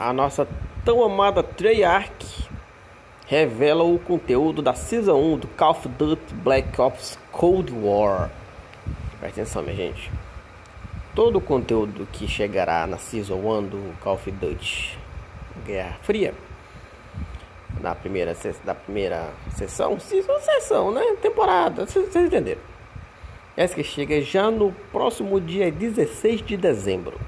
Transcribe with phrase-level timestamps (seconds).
[0.00, 0.48] a nossa
[0.82, 2.48] tão amada Treyarch
[3.26, 8.30] revela o conteúdo da Season 1 do Call of Duty Black Ops Cold War.
[9.20, 10.10] Presta atenção, minha gente.
[11.14, 14.98] Todo o conteúdo que chegará na Season 1 do Call of Duty
[15.66, 16.32] Guerra Fria,
[17.82, 21.02] da primeira, da primeira sessão, season, sessão, né?
[21.20, 22.62] Temporada, vocês entenderam.
[23.54, 27.20] Essa que chega já no próximo dia 16 de dezembro.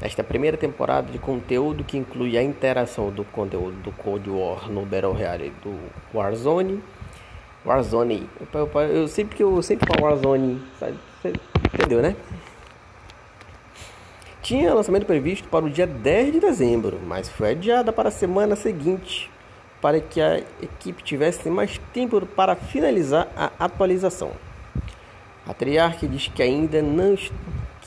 [0.00, 4.86] Esta primeira temporada de conteúdo que inclui a interação do conteúdo do Cold War no
[4.86, 5.76] Battle Royale do
[6.14, 6.80] Warzone.
[7.66, 10.94] Warzone, eu, eu, sempre que eu sempre falo Warzone, sabe?
[11.74, 12.14] Entendeu, né?
[14.40, 18.54] Tinha lançamento previsto para o dia 10 de dezembro, mas foi adiada para a semana
[18.54, 19.28] seguinte,
[19.82, 24.30] para que a equipe tivesse mais tempo para finalizar a atualização.
[25.46, 27.16] A Triarch diz que ainda não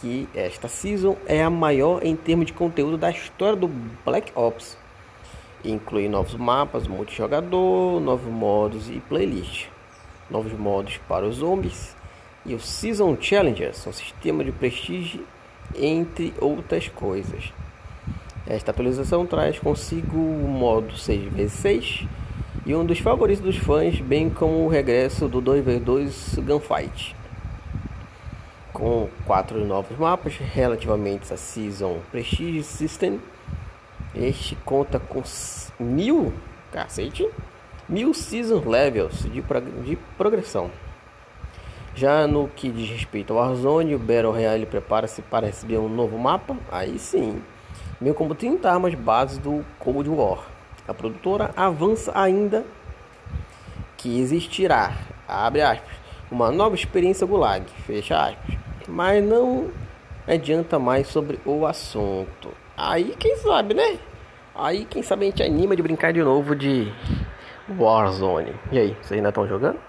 [0.02, 3.68] que esta season é a maior em termos de conteúdo da história do
[4.04, 4.76] Black Ops.
[5.64, 9.68] Inclui novos mapas, multijogador, novos modos e playlist,
[10.30, 11.96] novos modos para os zombies
[12.44, 15.24] e o Season Challengers, um sistema de prestígio
[15.76, 17.54] entre outras coisas.
[18.48, 22.08] Esta atualização traz consigo o modo 6x6
[22.66, 27.21] e um dos favoritos dos fãs, bem como o regresso do 2x2 Gunfight
[28.82, 33.22] com quatro novos mapas relativamente a Season Prestige System.
[34.16, 35.22] Este conta com
[35.80, 36.34] mil,
[36.72, 37.30] cacete,
[37.88, 39.44] mil Season Levels de,
[39.84, 40.72] de progressão.
[41.94, 46.18] Já no que diz respeito ao Warzone, o Battle Royale prepara-se para receber um novo
[46.18, 46.58] mapa.
[46.72, 47.40] Aí sim,
[48.00, 50.40] meio como 30 armas bases do Cold War.
[50.88, 52.66] A produtora avança ainda
[53.96, 55.96] que existirá, abre aspas,
[56.32, 58.61] uma nova experiência Gulag, fecha aspas
[58.92, 59.72] mas não
[60.28, 62.50] adianta mais sobre o assunto.
[62.78, 63.98] Aí quem sabe, né?
[64.54, 66.92] Aí quem sabe a gente anima de brincar de novo de
[67.80, 68.54] Warzone.
[68.72, 69.80] E aí, vocês ainda estão jogando?